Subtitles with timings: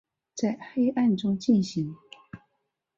[0.33, 1.95] 在黑暗中进行